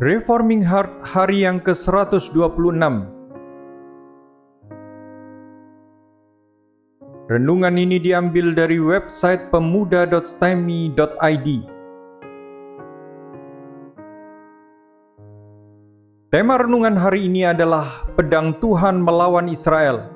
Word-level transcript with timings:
Reforming 0.00 0.64
Heart 0.64 1.12
hari 1.12 1.44
yang 1.44 1.60
ke-126 1.60 2.32
Renungan 7.28 7.74
ini 7.76 8.00
diambil 8.00 8.56
dari 8.56 8.80
website 8.80 9.52
pemuda.stemi.id 9.52 11.48
Tema 16.32 16.54
renungan 16.56 16.96
hari 16.96 17.28
ini 17.28 17.44
adalah 17.44 18.08
Pedang 18.16 18.56
Tuhan 18.56 19.04
melawan 19.04 19.52
Israel. 19.52 20.08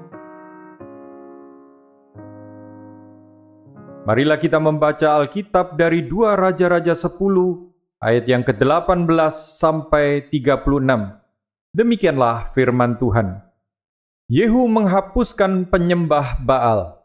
Marilah 4.08 4.40
kita 4.40 4.56
membaca 4.56 5.20
Alkitab 5.20 5.76
dari 5.76 6.08
dua 6.08 6.40
Raja-Raja 6.40 6.96
10 6.96 7.73
ayat 8.04 8.28
yang 8.28 8.44
ke-18 8.44 9.08
sampai 9.56 10.28
36. 10.28 10.60
Demikianlah 11.72 12.52
firman 12.52 13.00
Tuhan. 13.00 13.40
Yehu 14.28 14.68
menghapuskan 14.68 15.72
penyembah 15.72 16.36
Baal. 16.44 17.00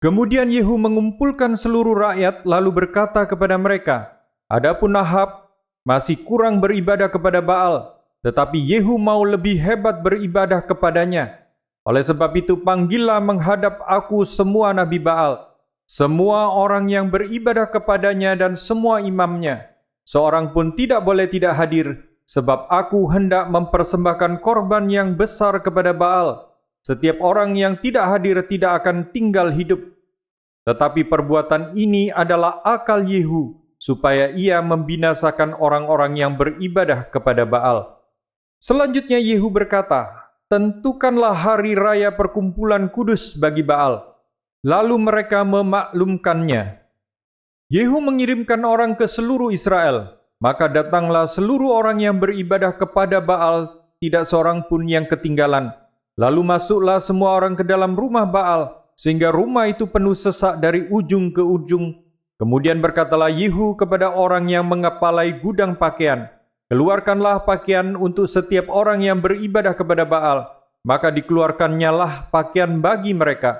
Kemudian 0.00 0.52
Yehu 0.52 0.76
mengumpulkan 0.76 1.56
seluruh 1.56 1.96
rakyat 1.96 2.44
lalu 2.44 2.84
berkata 2.84 3.24
kepada 3.24 3.56
mereka, 3.56 4.12
Adapun 4.48 4.96
Ahab 4.96 5.48
masih 5.84 6.20
kurang 6.24 6.60
beribadah 6.60 7.08
kepada 7.08 7.40
Baal, 7.40 8.00
tetapi 8.24 8.60
Yehu 8.60 8.96
mau 9.00 9.24
lebih 9.24 9.60
hebat 9.60 10.00
beribadah 10.04 10.64
kepadanya. 10.64 11.40
Oleh 11.84 12.04
sebab 12.04 12.36
itu 12.36 12.60
panggillah 12.60 13.20
menghadap 13.20 13.80
aku 13.84 14.24
semua 14.24 14.72
nabi 14.72 15.00
Baal, 15.00 15.50
semua 15.84 16.54
orang 16.54 16.86
yang 16.86 17.10
beribadah 17.10 17.66
kepadanya 17.66 18.38
dan 18.38 18.54
semua 18.54 19.02
imamnya, 19.02 19.69
seorang 20.10 20.50
pun 20.50 20.74
tidak 20.74 21.06
boleh 21.06 21.30
tidak 21.30 21.54
hadir, 21.54 22.10
sebab 22.26 22.66
aku 22.66 23.06
hendak 23.14 23.46
mempersembahkan 23.46 24.42
korban 24.42 24.90
yang 24.90 25.14
besar 25.14 25.62
kepada 25.62 25.94
Baal. 25.94 26.50
Setiap 26.82 27.22
orang 27.22 27.54
yang 27.54 27.78
tidak 27.78 28.10
hadir 28.10 28.42
tidak 28.50 28.82
akan 28.82 29.14
tinggal 29.14 29.54
hidup. 29.54 29.78
Tetapi 30.66 31.06
perbuatan 31.06 31.78
ini 31.78 32.10
adalah 32.10 32.58
akal 32.66 33.06
Yehu, 33.06 33.54
supaya 33.78 34.34
ia 34.34 34.58
membinasakan 34.58 35.54
orang-orang 35.54 36.18
yang 36.18 36.34
beribadah 36.34 37.06
kepada 37.14 37.46
Baal. 37.46 38.02
Selanjutnya 38.58 39.22
Yehu 39.22 39.46
berkata, 39.46 40.10
Tentukanlah 40.50 41.30
hari 41.30 41.78
raya 41.78 42.10
perkumpulan 42.10 42.90
kudus 42.90 43.38
bagi 43.38 43.62
Baal, 43.62 44.02
Lalu 44.66 44.96
mereka 44.98 45.40
memaklumkannya. 45.46 46.79
Yehu 47.70 48.02
mengirimkan 48.02 48.66
orang 48.66 48.98
ke 48.98 49.06
seluruh 49.06 49.54
Israel, 49.54 50.18
maka 50.42 50.66
datanglah 50.66 51.30
seluruh 51.30 51.70
orang 51.70 52.02
yang 52.02 52.18
beribadah 52.18 52.74
kepada 52.74 53.22
Baal, 53.22 53.86
tidak 54.02 54.26
seorang 54.26 54.66
pun 54.66 54.90
yang 54.90 55.06
ketinggalan. 55.06 55.70
Lalu 56.18 56.42
masuklah 56.42 56.98
semua 56.98 57.38
orang 57.38 57.54
ke 57.54 57.62
dalam 57.62 57.94
rumah 57.94 58.26
Baal, 58.26 58.74
sehingga 58.98 59.30
rumah 59.30 59.70
itu 59.70 59.86
penuh 59.86 60.18
sesak 60.18 60.58
dari 60.58 60.90
ujung 60.90 61.30
ke 61.30 61.38
ujung. 61.38 61.94
Kemudian 62.42 62.82
berkatalah 62.82 63.30
Yehu 63.30 63.78
kepada 63.78 64.18
orang 64.18 64.50
yang 64.50 64.66
mengepalai 64.66 65.38
gudang 65.38 65.78
pakaian, 65.78 66.26
Keluarkanlah 66.70 67.42
pakaian 67.46 67.98
untuk 67.98 68.30
setiap 68.30 68.70
orang 68.70 69.02
yang 69.02 69.18
beribadah 69.18 69.74
kepada 69.74 70.06
Baal, 70.06 70.46
maka 70.86 71.10
dikeluarkannyalah 71.10 72.26
lah 72.26 72.30
pakaian 72.30 72.78
bagi 72.78 73.10
mereka. 73.10 73.58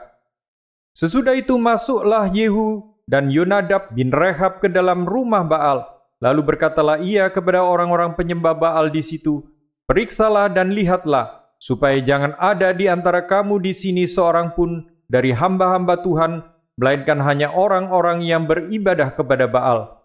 Sesudah 0.94 1.34
itu 1.34 1.58
masuklah 1.58 2.31
Yehu 2.31 2.89
dan 3.10 3.26
Yonadab 3.26 3.91
bin 3.91 4.15
Rehab 4.15 4.62
ke 4.62 4.71
dalam 4.71 5.03
rumah 5.03 5.43
Baal. 5.43 5.82
Lalu 6.22 6.54
berkatalah 6.54 7.03
ia 7.03 7.26
kepada 7.34 7.66
orang-orang 7.66 8.15
penyembah 8.15 8.54
Baal 8.54 8.94
di 8.94 9.03
situ, 9.03 9.43
Periksalah 9.91 10.47
dan 10.54 10.71
lihatlah, 10.71 11.50
supaya 11.59 11.99
jangan 11.99 12.38
ada 12.38 12.70
di 12.70 12.87
antara 12.87 13.26
kamu 13.26 13.59
di 13.59 13.75
sini 13.75 14.06
seorang 14.06 14.54
pun 14.54 14.87
dari 15.10 15.34
hamba-hamba 15.34 15.99
Tuhan, 16.06 16.47
melainkan 16.78 17.19
hanya 17.26 17.50
orang-orang 17.50 18.22
yang 18.22 18.47
beribadah 18.47 19.10
kepada 19.19 19.50
Baal. 19.50 19.99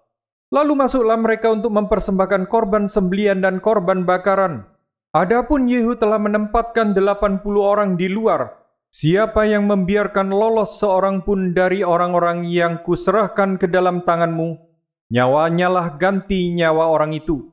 Lalu 0.50 0.74
masuklah 0.74 1.22
mereka 1.22 1.54
untuk 1.54 1.70
mempersembahkan 1.70 2.50
korban 2.50 2.90
sembelian 2.90 3.46
dan 3.46 3.62
korban 3.62 4.02
bakaran. 4.10 4.66
Adapun 5.14 5.70
Yehu 5.70 5.94
telah 6.02 6.18
menempatkan 6.18 6.98
delapan 6.98 7.38
puluh 7.38 7.62
orang 7.62 7.94
di 7.94 8.10
luar, 8.10 8.65
Siapa 8.96 9.44
yang 9.44 9.68
membiarkan 9.68 10.32
lolos 10.32 10.80
seorang 10.80 11.28
pun 11.28 11.52
dari 11.52 11.84
orang-orang 11.84 12.48
yang 12.48 12.80
kuserahkan 12.80 13.60
ke 13.60 13.68
dalam 13.68 14.08
tanganmu, 14.08 14.56
nyawanya 15.12 15.68
lah 15.68 15.88
ganti 16.00 16.56
nyawa 16.56 16.88
orang 16.88 17.12
itu. 17.12 17.52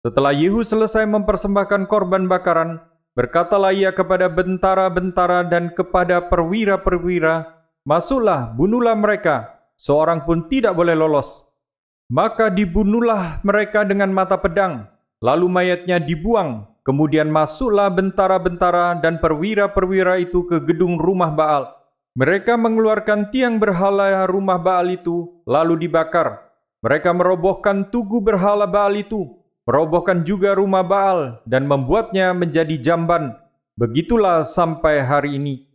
Setelah 0.00 0.32
Yehu 0.32 0.64
selesai 0.64 1.04
mempersembahkan 1.04 1.92
korban 1.92 2.24
bakaran, 2.24 2.80
berkatalah 3.12 3.76
ia 3.76 3.92
kepada 3.92 4.32
bentara-bentara 4.32 5.44
dan 5.52 5.76
kepada 5.76 6.24
perwira-perwira, 6.24 7.52
Masuklah, 7.84 8.56
bunuhlah 8.56 8.96
mereka, 8.96 9.60
seorang 9.76 10.24
pun 10.24 10.48
tidak 10.48 10.72
boleh 10.72 10.96
lolos. 10.96 11.44
Maka 12.08 12.48
dibunuhlah 12.48 13.44
mereka 13.44 13.84
dengan 13.84 14.08
mata 14.08 14.40
pedang, 14.40 14.88
lalu 15.20 15.52
mayatnya 15.52 16.00
dibuang 16.00 16.64
Kemudian 16.88 17.28
masuklah 17.28 17.92
bentara-bentara 17.92 18.96
dan 19.04 19.20
perwira-perwira 19.20 20.24
itu 20.24 20.48
ke 20.48 20.56
gedung 20.64 20.96
rumah 20.96 21.28
Baal. 21.28 21.68
Mereka 22.16 22.56
mengeluarkan 22.56 23.28
tiang 23.28 23.60
berhala 23.60 24.24
rumah 24.24 24.56
Baal 24.56 24.96
itu, 24.96 25.36
lalu 25.44 25.84
dibakar. 25.84 26.48
Mereka 26.80 27.12
merobohkan 27.12 27.92
tugu 27.92 28.24
berhala 28.24 28.64
Baal 28.64 29.04
itu, 29.04 29.36
merobohkan 29.68 30.24
juga 30.24 30.56
rumah 30.56 30.80
Baal, 30.80 31.44
dan 31.44 31.68
membuatnya 31.68 32.32
menjadi 32.32 32.80
jamban. 32.80 33.36
Begitulah 33.76 34.40
sampai 34.48 35.04
hari 35.04 35.36
ini. 35.36 35.68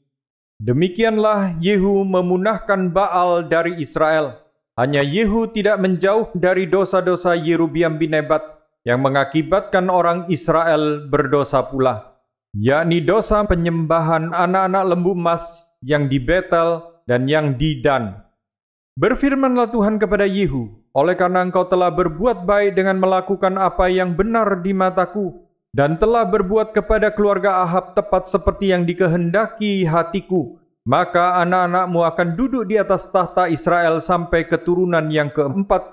Demikianlah 0.57 1.61
Yehu 1.61 2.09
memunahkan 2.09 2.89
Baal 2.89 3.45
dari 3.45 3.77
Israel. 3.77 4.41
Hanya 4.73 5.05
Yehu 5.05 5.45
tidak 5.53 5.77
menjauh 5.77 6.33
dari 6.33 6.65
dosa-dosa 6.65 7.37
Yerubiam 7.37 8.01
bin 8.01 8.17
Nebat, 8.17 8.62
yang 8.83 8.99
mengakibatkan 8.99 9.87
orang 9.87 10.27
Israel 10.27 11.07
berdosa 11.07 11.63
pula, 11.63 12.19
yakni 12.55 12.99
dosa 12.99 13.43
penyembahan 13.47 14.35
anak-anak 14.35 14.83
lembu 14.91 15.15
emas 15.15 15.43
yang 15.79 16.11
di 16.11 16.19
Betel 16.19 16.83
dan 17.07 17.27
yang 17.27 17.55
di 17.55 17.79
Dan. 17.79 18.19
Berfirmanlah 18.99 19.73
Tuhan 19.73 19.97
kepada 19.97 20.29
Yehu, 20.29 20.69
oleh 20.93 21.17
karena 21.17 21.41
engkau 21.41 21.65
telah 21.65 21.89
berbuat 21.89 22.45
baik 22.45 22.77
dengan 22.77 23.01
melakukan 23.01 23.57
apa 23.57 23.89
yang 23.89 24.13
benar 24.13 24.61
di 24.61 24.69
mataku, 24.69 25.49
dan 25.73 25.97
telah 25.97 26.21
berbuat 26.29 26.69
kepada 26.77 27.09
keluarga 27.09 27.65
Ahab 27.65 27.97
tepat 27.97 28.29
seperti 28.29 28.69
yang 28.69 28.85
dikehendaki 28.85 29.89
hatiku, 29.89 30.61
maka 30.85 31.41
anak-anakmu 31.41 31.99
akan 32.05 32.27
duduk 32.37 32.69
di 32.69 32.77
atas 32.77 33.09
tahta 33.09 33.49
Israel 33.49 33.97
sampai 33.97 34.45
keturunan 34.45 35.09
yang 35.09 35.33
keempat 35.33 35.92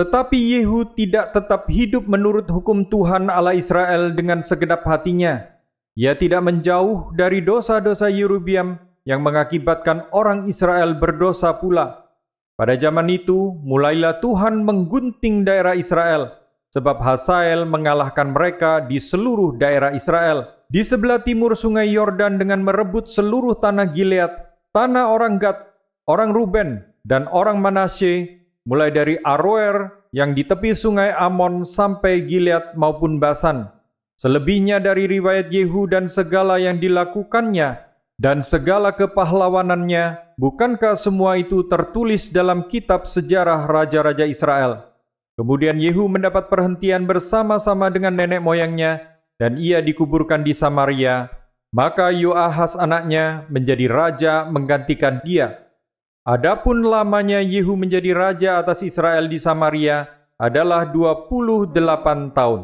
tetapi 0.00 0.56
Yehu 0.56 0.96
tidak 0.96 1.36
tetap 1.36 1.68
hidup 1.68 2.08
menurut 2.08 2.48
hukum 2.48 2.88
Tuhan 2.88 3.28
Allah 3.28 3.52
Israel 3.52 4.16
dengan 4.16 4.40
segenap 4.40 4.80
hatinya. 4.88 5.44
Ia 5.92 6.16
tidak 6.16 6.40
menjauh 6.40 7.12
dari 7.12 7.44
dosa-dosa 7.44 8.08
Yerubiam 8.08 8.80
yang 9.04 9.20
mengakibatkan 9.20 10.08
orang 10.16 10.48
Israel 10.48 10.96
berdosa 10.96 11.52
pula. 11.52 12.08
Pada 12.56 12.80
zaman 12.80 13.12
itu, 13.12 13.60
mulailah 13.60 14.24
Tuhan 14.24 14.64
menggunting 14.64 15.44
daerah 15.44 15.76
Israel, 15.76 16.32
sebab 16.72 16.96
Hasael 16.96 17.68
mengalahkan 17.68 18.32
mereka 18.32 18.80
di 18.80 18.96
seluruh 18.96 19.60
daerah 19.60 19.92
Israel. 19.92 20.48
Di 20.72 20.80
sebelah 20.80 21.20
timur 21.20 21.52
sungai 21.52 21.92
Yordan 21.92 22.40
dengan 22.40 22.64
merebut 22.64 23.04
seluruh 23.04 23.60
tanah 23.60 23.92
Gilead, 23.92 24.32
tanah 24.72 25.12
orang 25.12 25.36
Gad, 25.36 25.60
orang 26.08 26.32
Ruben, 26.32 26.88
dan 27.04 27.28
orang 27.28 27.60
Manasye, 27.60 28.39
mulai 28.64 28.92
dari 28.92 29.16
Aroer 29.20 30.08
yang 30.10 30.34
di 30.34 30.42
tepi 30.42 30.74
sungai 30.74 31.14
Amon 31.14 31.62
sampai 31.62 32.26
Gilead 32.26 32.74
maupun 32.74 33.22
Basan. 33.22 33.68
Selebihnya 34.20 34.82
dari 34.82 35.08
riwayat 35.08 35.48
Yehu 35.48 35.88
dan 35.88 36.10
segala 36.10 36.60
yang 36.60 36.76
dilakukannya 36.76 37.90
dan 38.20 38.44
segala 38.44 38.92
kepahlawanannya, 38.92 40.36
bukankah 40.36 40.92
semua 40.92 41.40
itu 41.40 41.64
tertulis 41.64 42.28
dalam 42.28 42.68
kitab 42.68 43.08
sejarah 43.08 43.64
Raja-Raja 43.64 44.28
Israel? 44.28 44.92
Kemudian 45.40 45.80
Yehu 45.80 46.04
mendapat 46.04 46.52
perhentian 46.52 47.08
bersama-sama 47.08 47.88
dengan 47.88 48.12
nenek 48.12 48.44
moyangnya, 48.44 49.16
dan 49.40 49.56
ia 49.56 49.80
dikuburkan 49.80 50.44
di 50.44 50.52
Samaria. 50.52 51.32
Maka 51.72 52.12
Yoahas 52.12 52.76
anaknya 52.76 53.48
menjadi 53.48 53.88
raja 53.88 54.44
menggantikan 54.44 55.24
dia. 55.24 55.69
Adapun 56.20 56.84
lamanya 56.84 57.40
Yehu 57.40 57.80
menjadi 57.80 58.12
raja 58.12 58.60
atas 58.60 58.84
Israel 58.84 59.24
di 59.24 59.40
Samaria 59.40 60.04
adalah 60.36 60.84
28 60.92 61.72
tahun. 62.36 62.60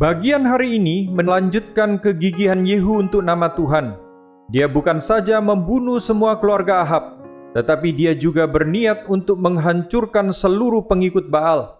Bagian 0.00 0.48
hari 0.48 0.80
ini 0.80 1.12
melanjutkan 1.12 2.00
kegigihan 2.00 2.64
Yehu 2.64 3.04
untuk 3.04 3.20
nama 3.20 3.52
Tuhan. 3.52 3.92
Dia 4.48 4.64
bukan 4.72 5.04
saja 5.04 5.36
membunuh 5.44 6.00
semua 6.00 6.40
keluarga 6.40 6.80
Ahab, 6.80 7.20
tetapi 7.52 7.92
dia 7.92 8.16
juga 8.16 8.48
berniat 8.48 9.04
untuk 9.12 9.36
menghancurkan 9.36 10.32
seluruh 10.32 10.88
pengikut 10.88 11.28
Baal. 11.28 11.75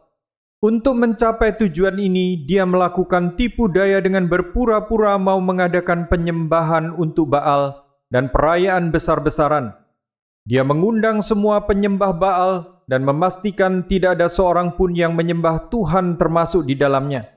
Untuk 0.67 0.99
mencapai 0.99 1.55
tujuan 1.63 1.95
ini, 1.95 2.43
dia 2.43 2.67
melakukan 2.67 3.39
tipu 3.39 3.71
daya 3.71 4.03
dengan 4.03 4.27
berpura-pura 4.27 5.15
mau 5.15 5.39
mengadakan 5.39 6.11
penyembahan 6.11 6.91
untuk 6.99 7.31
Baal 7.31 7.87
dan 8.11 8.35
perayaan 8.35 8.91
besar-besaran. 8.91 9.79
Dia 10.43 10.67
mengundang 10.67 11.23
semua 11.23 11.63
penyembah 11.71 12.11
Baal 12.19 12.83
dan 12.91 13.07
memastikan 13.07 13.87
tidak 13.87 14.19
ada 14.19 14.27
seorang 14.27 14.75
pun 14.75 14.91
yang 14.91 15.15
menyembah 15.15 15.71
Tuhan 15.71 16.19
termasuk 16.19 16.67
di 16.67 16.75
dalamnya. 16.75 17.31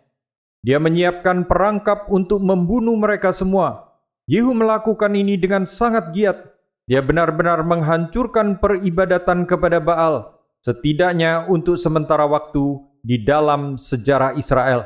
Dia 0.66 0.81
menyiapkan 0.81 1.46
perangkap 1.46 2.10
untuk 2.10 2.42
membunuh 2.42 2.98
mereka 2.98 3.30
semua. 3.30 3.94
Yehu 4.26 4.58
melakukan 4.58 5.14
ini 5.14 5.38
dengan 5.38 5.70
sangat 5.70 6.18
giat. 6.18 6.50
Dia 6.90 7.06
benar-benar 7.06 7.62
menghancurkan 7.62 8.58
peribadatan 8.58 9.46
kepada 9.46 9.78
Baal, 9.78 10.34
setidaknya 10.66 11.46
untuk 11.46 11.78
sementara 11.78 12.26
waktu 12.26 12.89
di 13.04 13.24
dalam 13.24 13.80
sejarah 13.80 14.36
Israel. 14.36 14.86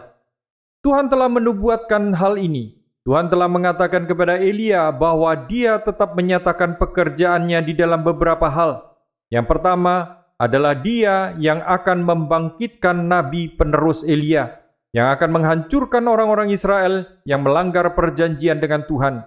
Tuhan 0.83 1.07
telah 1.07 1.31
menubuatkan 1.31 2.11
hal 2.17 2.35
ini. 2.35 2.75
Tuhan 3.03 3.27
telah 3.27 3.51
mengatakan 3.51 4.07
kepada 4.07 4.39
Elia 4.39 4.87
bahwa 4.91 5.35
dia 5.35 5.79
tetap 5.79 6.15
menyatakan 6.15 6.79
pekerjaannya 6.79 7.59
di 7.63 7.73
dalam 7.75 7.99
beberapa 8.03 8.47
hal. 8.47 8.95
Yang 9.27 9.47
pertama 9.51 10.23
adalah 10.39 10.75
dia 10.75 11.35
yang 11.39 11.59
akan 11.63 12.03
membangkitkan 12.03 13.07
nabi 13.07 13.51
penerus 13.51 14.03
Elia, 14.07 14.59
yang 14.95 15.11
akan 15.15 15.29
menghancurkan 15.39 16.03
orang-orang 16.07 16.51
Israel 16.51 17.07
yang 17.27 17.43
melanggar 17.43 17.91
perjanjian 17.91 18.59
dengan 18.59 18.87
Tuhan. 18.87 19.23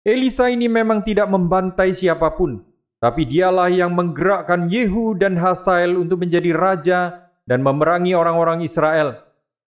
Elisa 0.00 0.48
ini 0.48 0.64
memang 0.64 1.04
tidak 1.04 1.28
membantai 1.28 1.92
siapa 1.92 2.32
pun, 2.32 2.64
tapi 3.04 3.28
dialah 3.28 3.68
yang 3.68 3.92
menggerakkan 3.92 4.68
Yehu 4.72 5.16
dan 5.16 5.36
Hasael 5.36 5.96
untuk 5.96 6.24
menjadi 6.24 6.56
raja 6.56 7.29
dan 7.50 7.66
memerangi 7.66 8.14
orang-orang 8.14 8.62
Israel. 8.62 9.18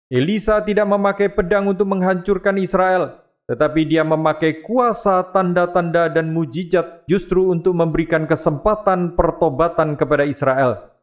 Elisa 0.07 0.63
tidak 0.63 0.87
memakai 0.87 1.35
pedang 1.35 1.67
untuk 1.67 1.91
menghancurkan 1.91 2.55
Israel, 2.63 3.19
tetapi 3.51 3.91
dia 3.91 4.07
memakai 4.07 4.63
kuasa 4.63 5.19
tanda-tanda 5.35 6.07
dan 6.07 6.31
mujizat 6.31 7.03
justru 7.11 7.51
untuk 7.51 7.75
memberikan 7.75 8.31
kesempatan 8.31 9.19
pertobatan 9.19 9.99
kepada 9.99 10.23
Israel. 10.23 10.95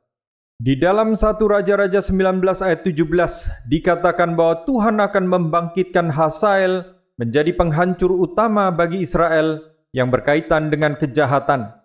Di 0.59 0.79
dalam 0.79 1.19
satu 1.19 1.51
Raja-Raja 1.51 1.99
19 1.99 2.39
ayat 2.63 2.83
17 2.87 3.67
dikatakan 3.67 4.39
bahwa 4.39 4.63
Tuhan 4.63 5.03
akan 5.03 5.25
membangkitkan 5.27 6.15
Hasael 6.15 6.95
menjadi 7.19 7.51
penghancur 7.55 8.11
utama 8.11 8.71
bagi 8.71 9.03
Israel 9.03 9.59
yang 9.91 10.11
berkaitan 10.11 10.71
dengan 10.71 10.95
kejahatan. 10.95 11.75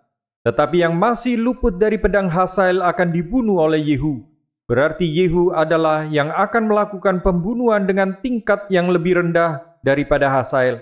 Tetapi 0.43 0.83
yang 0.83 0.93
masih 0.95 1.39
luput 1.39 1.79
dari 1.79 1.97
pedang 1.97 2.27
Hasael 2.27 2.83
akan 2.83 3.15
dibunuh 3.15 3.63
oleh 3.63 3.79
Yehu 3.81 4.34
Berarti 4.65 5.05
Yehu 5.05 5.53
adalah 5.53 6.09
yang 6.09 6.33
akan 6.33 6.65
melakukan 6.65 7.21
pembunuhan 7.21 7.85
dengan 7.85 8.17
tingkat 8.17 8.65
yang 8.73 8.89
lebih 8.89 9.21
rendah 9.21 9.61
daripada 9.85 10.25
Hasael. 10.33 10.81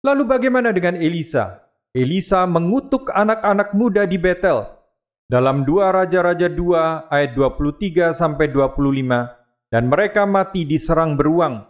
Lalu 0.00 0.24
bagaimana 0.24 0.72
dengan 0.72 0.96
Elisa? 0.96 1.60
Elisa 1.92 2.48
mengutuk 2.48 3.12
anak-anak 3.12 3.76
muda 3.76 4.08
di 4.08 4.16
Betel. 4.16 4.64
Dalam 5.28 5.68
2 5.68 5.92
Raja-Raja 5.92 6.48
2 6.48 7.12
ayat 7.12 7.36
23 7.36 8.16
sampai 8.16 8.48
25 8.48 9.68
dan 9.68 9.84
mereka 9.92 10.24
mati 10.24 10.64
diserang 10.64 11.20
beruang. 11.20 11.68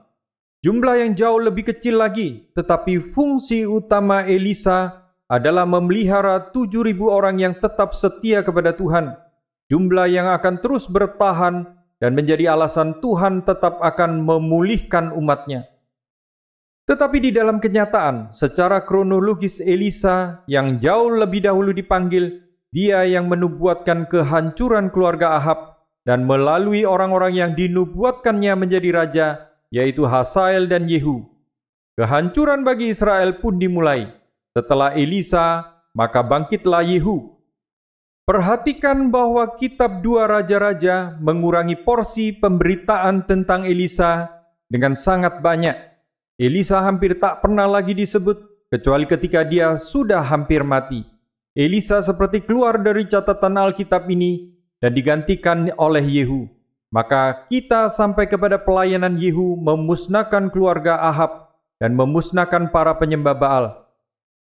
Jumlah 0.63 0.95
yang 1.03 1.19
jauh 1.19 1.43
lebih 1.43 1.75
kecil 1.75 1.99
lagi, 1.99 2.47
tetapi 2.55 3.03
fungsi 3.11 3.67
utama 3.67 4.23
Elisa 4.23 5.11
adalah 5.27 5.67
memelihara 5.67 6.55
7.000 6.55 7.03
orang 7.03 7.43
yang 7.43 7.55
tetap 7.59 7.99
setia 7.99 8.47
kepada 8.47 8.71
Tuhan 8.71 9.26
jumlah 9.71 10.07
yang 10.11 10.31
akan 10.31 10.63
terus 10.63 10.87
bertahan 10.87 11.77
dan 11.97 12.13
menjadi 12.13 12.53
alasan 12.53 13.01
Tuhan 13.01 13.43
tetap 13.49 13.81
akan 13.81 14.23
memulihkan 14.23 15.17
umatnya. 15.17 15.67
Tetapi 16.87 17.19
di 17.19 17.31
dalam 17.35 17.59
kenyataan, 17.59 18.31
secara 18.31 18.87
kronologis 18.87 19.59
Elisa 19.59 20.47
yang 20.47 20.79
jauh 20.79 21.11
lebih 21.11 21.43
dahulu 21.43 21.75
dipanggil, 21.75 22.47
dia 22.71 23.03
yang 23.03 23.27
menubuatkan 23.27 24.07
kehancuran 24.07 24.95
keluarga 24.95 25.35
Ahab 25.35 25.83
dan 26.07 26.23
melalui 26.23 26.87
orang-orang 26.87 27.35
yang 27.35 27.51
dinubuatkannya 27.59 28.55
menjadi 28.55 28.91
raja, 28.95 29.27
yaitu 29.75 30.07
Hasael 30.07 30.71
dan 30.71 30.87
Yehu. 30.87 31.27
Kehancuran 31.99 32.63
bagi 32.63 32.95
Israel 32.95 33.43
pun 33.43 33.59
dimulai. 33.59 34.07
Setelah 34.55 34.95
Elisa, 34.95 35.67
maka 35.91 36.23
bangkitlah 36.23 36.87
Yehu 36.87 37.36
Perhatikan 38.27 39.15
bahwa 39.15 39.47
kitab 39.55 40.03
dua 40.03 40.27
raja-raja 40.27 41.15
mengurangi 41.23 41.79
porsi 41.79 42.35
pemberitaan 42.35 43.23
tentang 43.23 43.63
Elisa 43.63 44.27
dengan 44.67 44.99
sangat 44.99 45.39
banyak. 45.39 45.79
Elisa 46.35 46.83
hampir 46.83 47.23
tak 47.23 47.39
pernah 47.39 47.71
lagi 47.71 47.95
disebut, 47.95 48.67
kecuali 48.67 49.07
ketika 49.07 49.47
dia 49.47 49.79
sudah 49.79 50.27
hampir 50.27 50.67
mati. 50.67 51.07
Elisa 51.55 52.03
seperti 52.03 52.43
keluar 52.43 52.83
dari 52.83 53.07
catatan 53.07 53.63
Alkitab 53.63 54.11
ini 54.11 54.51
dan 54.83 54.91
digantikan 54.91 55.71
oleh 55.79 56.03
Yehu. 56.03 56.51
Maka 56.91 57.47
kita 57.47 57.87
sampai 57.87 58.27
kepada 58.27 58.59
pelayanan 58.59 59.23
Yehu 59.23 59.55
memusnahkan 59.55 60.51
keluarga 60.51 60.99
Ahab 60.99 61.55
dan 61.79 61.95
memusnahkan 61.95 62.75
para 62.75 62.91
penyembah 62.99 63.39
Baal. 63.39 63.86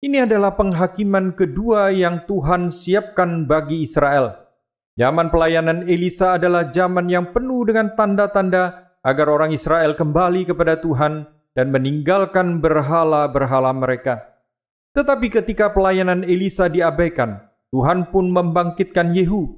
Ini 0.00 0.25
adalah 0.25 0.56
penghakiman 0.56 1.37
kedua 1.37 1.93
yang 1.93 2.25
Tuhan 2.25 2.73
siapkan 2.73 3.44
bagi 3.44 3.85
Israel. 3.85 4.32
Zaman 4.97 5.29
pelayanan 5.29 5.85
Elisa 5.85 6.41
adalah 6.41 6.73
zaman 6.73 7.12
yang 7.12 7.37
penuh 7.37 7.69
dengan 7.69 7.93
tanda-tanda 7.93 8.97
agar 9.05 9.29
orang 9.29 9.52
Israel 9.52 9.93
kembali 9.93 10.49
kepada 10.49 10.81
Tuhan 10.81 11.29
dan 11.52 11.69
meninggalkan 11.69 12.64
berhala-berhala 12.64 13.76
mereka. 13.76 14.25
Tetapi 14.97 15.29
ketika 15.29 15.69
pelayanan 15.69 16.25
Elisa 16.25 16.73
diabaikan, 16.73 17.37
Tuhan 17.69 18.08
pun 18.08 18.32
membangkitkan 18.32 19.12
Yehu. 19.12 19.52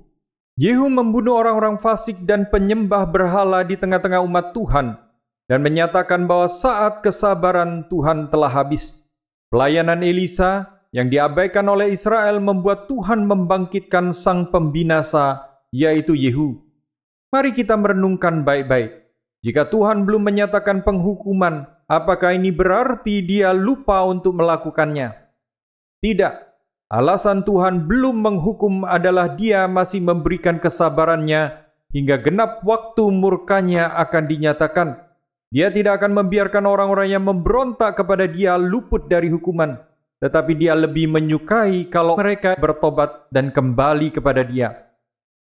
Yehu 0.58 0.90
membunuh 0.90 1.38
orang-orang 1.38 1.78
fasik 1.78 2.18
dan 2.26 2.50
penyembah 2.50 3.06
berhala 3.06 3.62
di 3.62 3.78
tengah-tengah 3.78 4.18
umat 4.26 4.50
Tuhan 4.58 4.98
dan 5.46 5.58
menyatakan 5.62 6.26
bahwa 6.26 6.50
saat 6.50 6.98
kesabaran 6.98 7.86
Tuhan 7.86 8.26
telah 8.26 8.50
habis. 8.50 9.01
Pelayanan 9.52 10.00
Elisa 10.00 10.80
yang 10.96 11.12
diabaikan 11.12 11.68
oleh 11.68 11.92
Israel 11.92 12.40
membuat 12.40 12.88
Tuhan 12.88 13.28
membangkitkan 13.28 14.16
sang 14.16 14.48
pembinasa, 14.48 15.44
yaitu 15.68 16.16
Yehu. 16.16 16.56
Mari 17.28 17.52
kita 17.52 17.76
merenungkan 17.76 18.48
baik-baik. 18.48 19.12
Jika 19.44 19.68
Tuhan 19.68 20.08
belum 20.08 20.24
menyatakan 20.24 20.80
penghukuman, 20.80 21.68
apakah 21.84 22.32
ini 22.32 22.48
berarti 22.48 23.20
dia 23.20 23.52
lupa 23.52 24.00
untuk 24.08 24.40
melakukannya? 24.40 25.12
Tidak. 26.00 26.34
Alasan 26.88 27.44
Tuhan 27.44 27.84
belum 27.84 28.24
menghukum 28.24 28.88
adalah 28.88 29.36
dia 29.36 29.68
masih 29.68 30.00
memberikan 30.00 30.64
kesabarannya 30.64 31.60
hingga 31.92 32.24
genap 32.24 32.64
waktu 32.64 33.04
murkanya 33.12 34.00
akan 34.00 34.24
dinyatakan. 34.32 34.88
Dia 35.52 35.68
tidak 35.68 36.00
akan 36.00 36.16
membiarkan 36.16 36.64
orang-orang 36.64 37.12
yang 37.12 37.28
memberontak 37.28 38.00
kepada 38.00 38.24
dia 38.24 38.56
luput 38.56 39.04
dari 39.04 39.28
hukuman. 39.28 39.76
Tetapi 40.24 40.56
dia 40.56 40.72
lebih 40.72 41.12
menyukai 41.12 41.92
kalau 41.92 42.16
mereka 42.16 42.56
bertobat 42.56 43.28
dan 43.28 43.52
kembali 43.52 44.16
kepada 44.16 44.48
dia. 44.48 44.88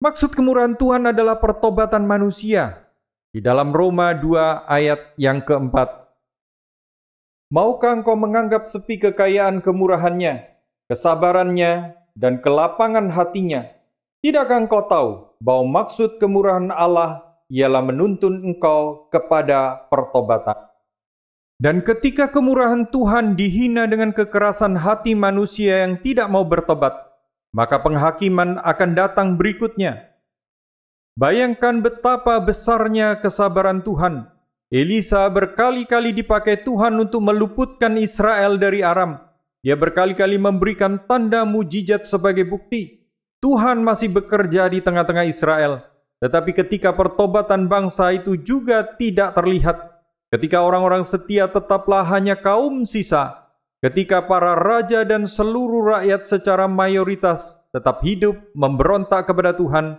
Maksud 0.01 0.33
kemurahan 0.33 0.81
Tuhan 0.81 1.13
adalah 1.13 1.37
pertobatan 1.37 2.09
manusia. 2.09 2.89
Di 3.37 3.45
dalam 3.45 3.69
Roma 3.69 4.17
2 4.17 4.65
ayat 4.65 5.13
yang 5.21 5.45
keempat. 5.45 6.09
Maukah 7.53 8.01
engkau 8.01 8.17
menganggap 8.17 8.65
sepi 8.65 8.97
kekayaan 8.97 9.61
kemurahannya, 9.61 10.57
kesabarannya, 10.89 12.01
dan 12.17 12.41
kelapangan 12.41 13.13
hatinya? 13.13 13.69
Tidakkah 14.25 14.57
engkau 14.57 14.89
tahu 14.89 15.11
bahwa 15.37 15.85
maksud 15.85 16.17
kemurahan 16.17 16.73
Allah 16.73 17.32
ialah 17.53 17.85
menuntun 17.85 18.41
engkau 18.41 19.13
kepada 19.13 19.85
pertobatan. 19.93 20.57
Dan 21.61 21.85
ketika 21.85 22.33
kemurahan 22.33 22.89
Tuhan 22.89 23.37
dihina 23.37 23.85
dengan 23.85 24.11
kekerasan 24.17 24.75
hati 24.81 25.13
manusia 25.13 25.85
yang 25.85 26.01
tidak 26.01 26.27
mau 26.33 26.43
bertobat, 26.49 26.97
maka 27.53 27.79
penghakiman 27.79 28.57
akan 28.65 28.91
datang 28.97 29.29
berikutnya. 29.37 30.11
Bayangkan 31.13 31.85
betapa 31.85 32.41
besarnya 32.41 33.21
kesabaran 33.21 33.85
Tuhan. 33.85 34.33
Elisa 34.73 35.29
berkali-kali 35.29 36.17
dipakai 36.17 36.65
Tuhan 36.65 36.97
untuk 36.97 37.21
meluputkan 37.21 38.01
Israel 38.01 38.57
dari 38.57 38.81
Aram. 38.81 39.21
Dia 39.61 39.77
berkali-kali 39.77 40.41
memberikan 40.41 41.05
tanda 41.05 41.45
mujizat 41.45 42.09
sebagai 42.09 42.49
bukti. 42.49 43.05
Tuhan 43.45 43.85
masih 43.85 44.09
bekerja 44.09 44.73
di 44.73 44.81
tengah-tengah 44.81 45.29
Israel 45.29 45.92
tetapi 46.23 46.55
ketika 46.55 46.95
pertobatan 46.95 47.67
bangsa 47.67 48.15
itu 48.15 48.39
juga 48.39 48.87
tidak 48.95 49.35
terlihat, 49.35 49.99
ketika 50.31 50.63
orang-orang 50.63 51.03
setia 51.03 51.51
tetaplah 51.51 52.07
hanya 52.07 52.39
kaum 52.39 52.87
sisa, 52.87 53.51
ketika 53.83 54.23
para 54.23 54.55
raja 54.55 55.03
dan 55.03 55.27
seluruh 55.27 55.99
rakyat 55.99 56.23
secara 56.23 56.71
mayoritas 56.71 57.59
tetap 57.75 58.07
hidup 58.07 58.39
memberontak 58.55 59.27
kepada 59.27 59.51
Tuhan, 59.51 59.99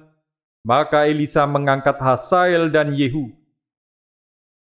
maka 0.64 1.12
Elisa 1.12 1.44
mengangkat 1.44 2.00
Hasael 2.00 2.72
dan 2.72 2.96
Yehu. 2.96 3.28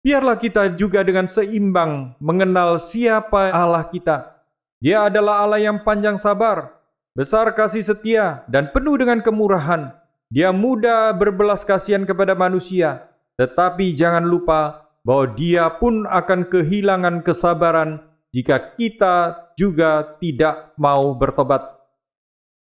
Biarlah 0.05 0.37
kita 0.37 0.77
juga 0.77 1.01
dengan 1.01 1.25
seimbang 1.25 2.13
mengenal 2.21 2.77
siapa 2.77 3.49
Allah 3.49 3.89
kita. 3.89 4.37
Dia 4.79 5.09
adalah 5.09 5.43
Allah 5.43 5.59
yang 5.59 5.81
panjang 5.81 6.15
sabar, 6.15 6.71
besar 7.17 7.51
kasih 7.51 7.83
setia, 7.83 8.47
dan 8.47 8.69
penuh 8.71 8.95
dengan 8.95 9.19
kemurahan. 9.19 9.91
Dia 10.29 10.53
mudah 10.53 11.09
berbelas 11.17 11.65
kasihan 11.65 12.05
kepada 12.05 12.37
manusia, 12.37 13.09
tetapi 13.41 13.97
jangan 13.97 14.29
lupa 14.29 14.85
bahwa 15.01 15.33
dia 15.33 15.65
pun 15.81 16.05
akan 16.05 16.45
kehilangan 16.53 17.25
kesabaran 17.25 17.97
jika 18.29 18.77
kita 18.77 19.49
juga 19.57 20.05
tidak 20.21 20.77
mau 20.77 21.17
bertobat. 21.17 21.65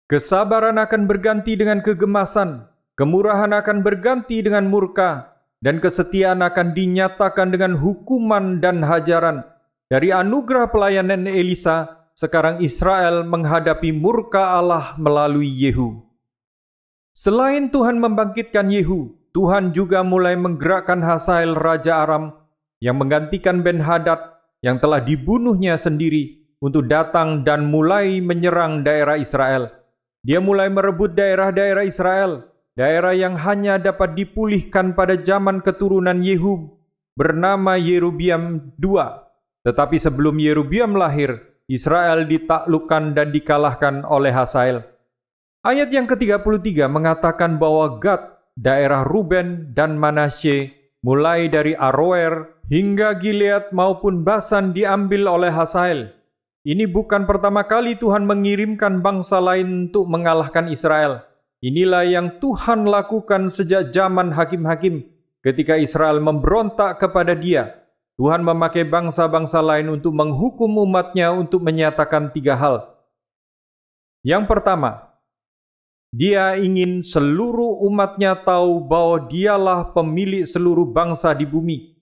Kesabaran 0.06 0.78
akan 0.78 1.10
berganti 1.10 1.58
dengan 1.58 1.82
kegemasan, 1.82 2.70
kemurahan 2.94 3.50
akan 3.50 3.82
berganti 3.82 4.46
dengan 4.46 4.70
murka, 4.70 5.34
dan 5.58 5.82
kesetiaan 5.82 6.46
akan 6.46 6.70
dinyatakan 6.70 7.50
dengan 7.50 7.74
hukuman 7.74 8.62
dan 8.62 8.82
hajaran. 8.86 9.42
Dari 9.90 10.14
anugerah 10.14 10.70
pelayanan 10.70 11.26
Elisa, 11.26 12.06
sekarang 12.14 12.62
Israel 12.62 13.26
menghadapi 13.26 13.90
murka 13.90 14.54
Allah 14.54 14.94
melalui 15.02 15.50
Yehu. 15.50 16.09
Selain 17.10 17.74
Tuhan 17.74 17.98
membangkitkan 17.98 18.70
Yehu, 18.70 19.18
Tuhan 19.34 19.74
juga 19.74 20.06
mulai 20.06 20.38
menggerakkan 20.38 21.02
Hasael 21.02 21.58
Raja 21.58 22.06
Aram 22.06 22.34
yang 22.78 23.02
menggantikan 23.02 23.66
Ben 23.66 23.82
Hadad 23.82 24.18
yang 24.62 24.78
telah 24.78 25.02
dibunuhnya 25.02 25.74
sendiri 25.74 26.38
untuk 26.62 26.86
datang 26.86 27.42
dan 27.42 27.66
mulai 27.66 28.22
menyerang 28.22 28.86
daerah 28.86 29.18
Israel. 29.18 29.74
Dia 30.20 30.38
mulai 30.38 30.68
merebut 30.68 31.16
daerah-daerah 31.16 31.82
Israel, 31.82 32.46
daerah 32.76 33.16
yang 33.16 33.34
hanya 33.40 33.80
dapat 33.80 34.14
dipulihkan 34.14 34.92
pada 34.92 35.16
zaman 35.18 35.64
keturunan 35.64 36.20
Yehu 36.20 36.76
bernama 37.16 37.74
Yerubiam 37.80 38.70
II. 38.78 39.00
Tetapi 39.64 39.96
sebelum 39.96 40.36
Yerubiam 40.38 40.92
lahir, 40.94 41.40
Israel 41.66 42.26
ditaklukkan 42.28 43.16
dan 43.16 43.32
dikalahkan 43.32 44.02
oleh 44.04 44.34
Hasael. 44.34 44.89
Ayat 45.60 45.92
yang 45.92 46.08
ke-33 46.08 46.88
mengatakan 46.88 47.60
bahwa 47.60 48.00
Gad, 48.00 48.32
daerah 48.56 49.04
Ruben 49.04 49.76
dan 49.76 50.00
Manasye, 50.00 50.72
mulai 51.04 51.52
dari 51.52 51.76
Aroer 51.76 52.64
hingga 52.72 53.20
Gilead 53.20 53.68
maupun 53.68 54.24
Basan 54.24 54.72
diambil 54.72 55.28
oleh 55.28 55.52
Hasael. 55.52 56.16
Ini 56.64 56.88
bukan 56.88 57.28
pertama 57.28 57.68
kali 57.68 58.00
Tuhan 58.00 58.24
mengirimkan 58.24 59.04
bangsa 59.04 59.36
lain 59.36 59.92
untuk 59.92 60.08
mengalahkan 60.08 60.72
Israel. 60.72 61.28
Inilah 61.60 62.08
yang 62.08 62.40
Tuhan 62.40 62.88
lakukan 62.88 63.52
sejak 63.52 63.92
zaman 63.92 64.32
hakim-hakim 64.32 65.04
ketika 65.44 65.76
Israel 65.76 66.24
memberontak 66.24 66.96
kepada 66.96 67.36
dia. 67.36 67.84
Tuhan 68.16 68.40
memakai 68.40 68.88
bangsa-bangsa 68.88 69.60
lain 69.60 69.92
untuk 69.92 70.16
menghukum 70.16 70.88
umatnya 70.88 71.36
untuk 71.36 71.60
menyatakan 71.60 72.32
tiga 72.32 72.56
hal. 72.56 72.96
Yang 74.24 74.48
pertama, 74.48 75.09
dia 76.10 76.58
ingin 76.58 77.06
seluruh 77.06 77.86
umatnya 77.86 78.34
tahu 78.42 78.82
bahwa 78.82 79.30
dialah 79.30 79.94
pemilik 79.94 80.42
seluruh 80.42 80.90
bangsa 80.90 81.30
di 81.34 81.46
bumi. 81.46 81.94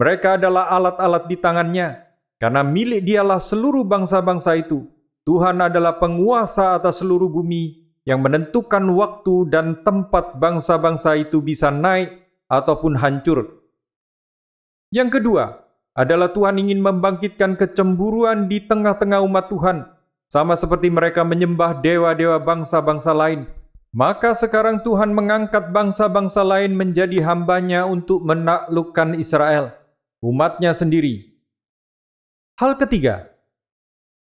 Mereka 0.00 0.40
adalah 0.40 0.72
alat-alat 0.72 1.28
di 1.28 1.36
tangannya, 1.36 2.00
karena 2.40 2.64
milik 2.64 3.04
dialah 3.04 3.36
seluruh 3.36 3.84
bangsa-bangsa 3.84 4.56
itu. 4.56 4.88
Tuhan 5.28 5.60
adalah 5.60 6.00
penguasa 6.00 6.72
atas 6.80 7.04
seluruh 7.04 7.28
bumi 7.28 7.84
yang 8.08 8.24
menentukan 8.24 8.80
waktu 8.96 9.52
dan 9.52 9.84
tempat 9.84 10.40
bangsa-bangsa 10.40 11.20
itu 11.20 11.44
bisa 11.44 11.68
naik 11.68 12.16
ataupun 12.48 12.96
hancur. 12.96 13.60
Yang 14.88 15.20
kedua 15.20 15.60
adalah 15.92 16.32
Tuhan 16.32 16.56
ingin 16.56 16.80
membangkitkan 16.80 17.60
kecemburuan 17.60 18.48
di 18.48 18.64
tengah-tengah 18.64 19.20
umat 19.20 19.52
Tuhan, 19.52 19.84
sama 20.30 20.54
seperti 20.54 20.86
mereka 20.88 21.26
menyembah 21.26 21.82
dewa-dewa 21.82 22.38
bangsa-bangsa 22.38 23.10
lain. 23.10 23.50
Maka 23.90 24.30
sekarang 24.38 24.86
Tuhan 24.86 25.10
mengangkat 25.10 25.74
bangsa-bangsa 25.74 26.46
lain 26.46 26.78
menjadi 26.78 27.18
hambanya 27.26 27.90
untuk 27.90 28.22
menaklukkan 28.22 29.18
Israel 29.18 29.74
umatnya 30.22 30.70
sendiri. 30.70 31.34
Hal 32.54 32.78
ketiga 32.78 33.34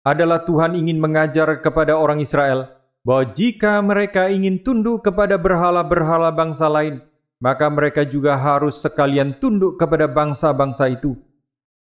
adalah 0.01 0.41
Tuhan 0.41 0.73
ingin 0.73 0.97
mengajar 0.97 1.61
kepada 1.61 1.93
orang 1.93 2.23
Israel 2.23 2.71
bahwa 3.05 3.29
jika 3.29 3.77
mereka 3.83 4.33
ingin 4.33 4.63
tunduk 4.65 5.05
kepada 5.05 5.37
berhala-berhala 5.37 6.33
bangsa 6.33 6.65
lain, 6.65 7.05
maka 7.37 7.69
mereka 7.69 8.01
juga 8.07 8.33
harus 8.33 8.81
sekalian 8.81 9.37
tunduk 9.37 9.77
kepada 9.77 10.09
bangsa-bangsa 10.09 10.89
itu. 10.89 11.13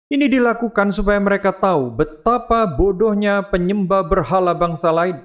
Ini 0.06 0.30
dilakukan 0.30 0.94
supaya 0.94 1.18
mereka 1.18 1.50
tahu 1.50 1.90
betapa 1.90 2.62
bodohnya 2.62 3.42
penyembah 3.50 4.06
berhala 4.06 4.54
bangsa 4.54 4.94
lain. 4.94 5.18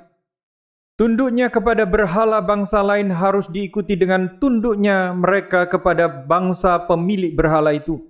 Tunduknya 0.98 1.54
kepada 1.54 1.86
berhala 1.86 2.42
bangsa 2.42 2.82
lain 2.82 3.14
harus 3.14 3.46
diikuti 3.46 3.94
dengan 3.94 4.42
tunduknya 4.42 5.14
mereka 5.14 5.70
kepada 5.70 6.10
bangsa 6.10 6.82
pemilik 6.90 7.30
berhala 7.34 7.78
itu. 7.78 8.02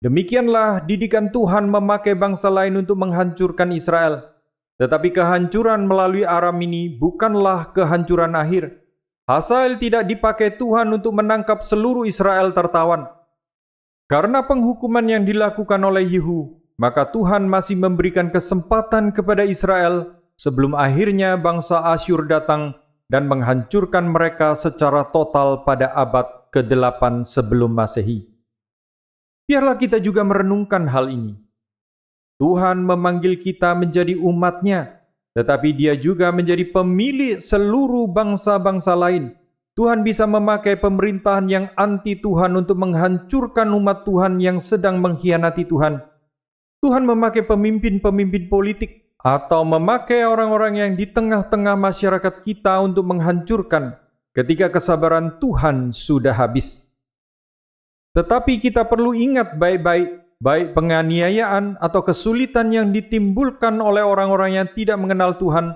Demikianlah 0.00 0.88
didikan 0.88 1.28
Tuhan 1.28 1.68
memakai 1.68 2.16
bangsa 2.16 2.48
lain 2.48 2.80
untuk 2.80 2.96
menghancurkan 3.04 3.68
Israel. 3.76 4.32
Tetapi 4.80 5.10
kehancuran 5.10 5.84
melalui 5.84 6.24
Aram 6.24 6.56
ini 6.62 6.88
bukanlah 6.88 7.74
kehancuran 7.76 8.32
akhir. 8.32 8.80
Hasael 9.28 9.76
tidak 9.76 10.08
dipakai 10.08 10.56
Tuhan 10.56 10.88
untuk 10.88 11.12
menangkap 11.12 11.66
seluruh 11.66 12.08
Israel 12.08 12.56
tertawan. 12.56 13.17
Karena 14.08 14.40
penghukuman 14.40 15.04
yang 15.04 15.28
dilakukan 15.28 15.84
oleh 15.84 16.08
Yehu, 16.08 16.56
maka 16.80 17.04
Tuhan 17.12 17.44
masih 17.44 17.76
memberikan 17.76 18.32
kesempatan 18.32 19.12
kepada 19.12 19.44
Israel 19.44 20.16
sebelum 20.40 20.72
akhirnya 20.72 21.36
bangsa 21.36 21.84
Asyur 21.92 22.24
datang 22.24 22.72
dan 23.12 23.28
menghancurkan 23.28 24.08
mereka 24.08 24.56
secara 24.56 25.12
total 25.12 25.60
pada 25.68 25.92
abad 25.92 26.24
ke-8 26.48 27.28
sebelum 27.28 27.68
Masehi. 27.68 28.24
Biarlah 29.48 29.80
kita 29.80 30.00
juga 30.00 30.24
merenungkan 30.24 30.88
hal 30.88 31.12
ini. 31.12 31.36
Tuhan 32.40 32.84
memanggil 32.84 33.40
kita 33.40 33.76
menjadi 33.76 34.16
umatnya, 34.16 35.04
tetapi 35.36 35.72
dia 35.76 35.96
juga 35.96 36.32
menjadi 36.32 36.68
pemilik 36.68 37.40
seluruh 37.40 38.08
bangsa-bangsa 38.08 38.92
lain. 38.96 39.37
Tuhan 39.78 40.02
bisa 40.02 40.26
memakai 40.26 40.74
pemerintahan 40.74 41.46
yang 41.46 41.70
anti 41.78 42.18
Tuhan 42.18 42.58
untuk 42.58 42.82
menghancurkan 42.82 43.70
umat 43.78 44.02
Tuhan 44.02 44.42
yang 44.42 44.58
sedang 44.58 44.98
mengkhianati 44.98 45.70
Tuhan. 45.70 46.02
Tuhan 46.82 47.06
memakai 47.06 47.46
pemimpin-pemimpin 47.46 48.50
politik 48.50 49.14
atau 49.22 49.62
memakai 49.62 50.26
orang-orang 50.26 50.82
yang 50.82 50.92
di 50.98 51.06
tengah-tengah 51.06 51.78
masyarakat 51.78 52.42
kita 52.42 52.82
untuk 52.82 53.06
menghancurkan 53.06 53.94
ketika 54.34 54.66
kesabaran 54.74 55.38
Tuhan 55.38 55.94
sudah 55.94 56.34
habis. 56.34 56.82
Tetapi 58.18 58.58
kita 58.58 58.82
perlu 58.82 59.14
ingat 59.14 59.62
baik-baik, 59.62 60.42
baik 60.42 60.74
penganiayaan 60.74 61.78
atau 61.78 62.02
kesulitan 62.02 62.74
yang 62.74 62.90
ditimbulkan 62.90 63.78
oleh 63.78 64.02
orang-orang 64.02 64.58
yang 64.58 64.66
tidak 64.74 64.98
mengenal 64.98 65.38
Tuhan, 65.38 65.70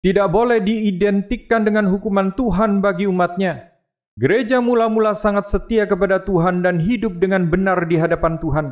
tidak 0.00 0.32
boleh 0.32 0.64
diidentikan 0.64 1.60
dengan 1.64 1.88
hukuman 1.92 2.32
Tuhan 2.32 2.80
bagi 2.80 3.04
umatnya. 3.04 3.68
Gereja 4.16 4.60
mula-mula 4.60 5.12
sangat 5.12 5.48
setia 5.48 5.84
kepada 5.84 6.20
Tuhan 6.24 6.64
dan 6.64 6.80
hidup 6.80 7.20
dengan 7.20 7.48
benar 7.48 7.84
di 7.84 8.00
hadapan 8.00 8.40
Tuhan. 8.40 8.66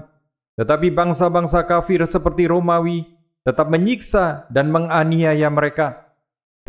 Tetapi 0.57 0.91
bangsa-bangsa 0.93 1.65
kafir 1.69 2.03
seperti 2.09 2.49
Romawi 2.49 3.07
tetap 3.47 3.71
menyiksa 3.71 4.49
dan 4.53 4.69
menganiaya 4.73 5.49
mereka. 5.49 6.09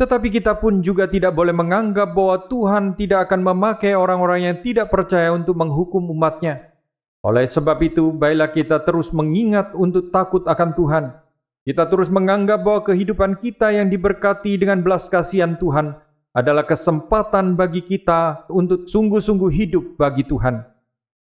Tetapi 0.00 0.32
kita 0.32 0.56
pun 0.56 0.80
juga 0.80 1.04
tidak 1.04 1.36
boleh 1.36 1.52
menganggap 1.52 2.16
bahwa 2.16 2.48
Tuhan 2.48 2.96
tidak 2.96 3.28
akan 3.28 3.40
memakai 3.44 3.92
orang-orang 3.92 4.48
yang 4.48 4.56
tidak 4.64 4.88
percaya 4.88 5.28
untuk 5.28 5.60
menghukum 5.60 6.08
umatnya. 6.08 6.72
Oleh 7.20 7.44
sebab 7.44 7.76
itu, 7.84 8.08
baiklah 8.16 8.48
kita 8.48 8.80
terus 8.80 9.12
mengingat 9.12 9.76
untuk 9.76 10.08
takut 10.08 10.40
akan 10.48 10.72
Tuhan. 10.72 11.04
Kita 11.60 11.84
terus 11.92 12.08
menganggap 12.08 12.64
bahwa 12.64 12.80
kehidupan 12.88 13.36
kita 13.36 13.68
yang 13.68 13.92
diberkati 13.92 14.56
dengan 14.56 14.80
belas 14.80 15.12
kasihan 15.12 15.60
Tuhan 15.60 15.92
adalah 16.32 16.64
kesempatan 16.64 17.58
bagi 17.58 17.84
kita 17.84 18.48
untuk 18.48 18.88
sungguh-sungguh 18.88 19.50
hidup 19.52 19.84
bagi 20.00 20.24
Tuhan. 20.24 20.64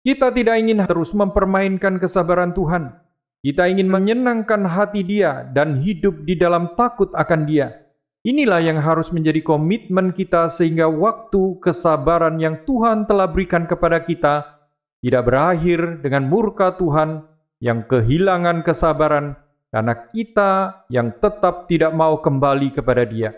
Kita 0.03 0.31
tidak 0.31 0.59
ingin 0.63 0.83
terus 0.87 1.11
mempermainkan 1.15 1.99
kesabaran 1.99 2.55
Tuhan. 2.55 2.95
Kita 3.43 3.67
ingin 3.67 3.91
menyenangkan 3.91 4.63
hati 4.63 5.03
Dia 5.03 5.43
dan 5.51 5.83
hidup 5.83 6.23
di 6.23 6.39
dalam 6.39 6.79
takut 6.79 7.11
akan 7.11 7.43
Dia. 7.43 7.83
Inilah 8.23 8.63
yang 8.63 8.79
harus 8.79 9.11
menjadi 9.11 9.43
komitmen 9.43 10.15
kita 10.15 10.47
sehingga 10.47 10.87
waktu 10.87 11.59
kesabaran 11.59 12.39
yang 12.39 12.63
Tuhan 12.63 13.11
telah 13.11 13.27
berikan 13.27 13.67
kepada 13.67 13.99
kita 14.07 14.63
tidak 15.03 15.27
berakhir 15.27 15.99
dengan 15.99 16.31
murka 16.31 16.79
Tuhan 16.79 17.27
yang 17.59 17.83
kehilangan 17.91 18.63
kesabaran 18.63 19.42
karena 19.73 19.97
kita 20.13 20.85
yang 20.93 21.17
tetap 21.17 21.65
tidak 21.65 21.97
mau 21.97 22.21
kembali 22.21 22.77
kepada 22.77 23.09
Dia. 23.09 23.33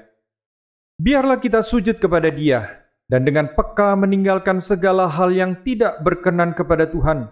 Biarlah 0.98 1.38
kita 1.38 1.62
sujud 1.62 2.02
kepada 2.02 2.26
Dia 2.34 2.84
dan 3.06 3.22
dengan 3.22 3.52
peka 3.52 3.94
meninggalkan 3.94 4.58
segala 4.58 5.06
hal 5.06 5.30
yang 5.30 5.60
tidak 5.62 6.00
berkenan 6.02 6.56
kepada 6.56 6.88
Tuhan, 6.88 7.28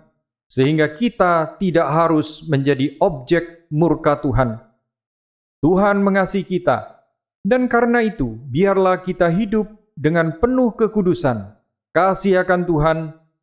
sehingga 0.46 0.92
kita 0.92 1.56
tidak 1.56 1.88
harus 1.88 2.44
menjadi 2.44 2.94
objek 3.00 3.66
murka 3.72 4.20
Tuhan. 4.20 4.60
Tuhan 5.64 6.02
mengasihi 6.02 6.44
kita, 6.44 7.02
dan 7.42 7.70
karena 7.70 8.04
itu 8.04 8.36
biarlah 8.50 9.00
kita 9.00 9.32
hidup 9.32 9.66
dengan 9.96 10.36
penuh 10.36 10.74
kekudusan, 10.76 11.56
kasih 11.96 12.44
akan 12.44 12.62
Tuhan, 12.68 12.98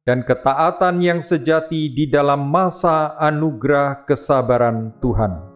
dan 0.05 0.25
ketaatan 0.25 1.01
yang 1.01 1.19
sejati 1.21 1.89
di 1.93 2.05
dalam 2.09 2.49
masa 2.49 3.17
anugerah 3.17 4.05
kesabaran 4.05 4.93
Tuhan. 5.01 5.48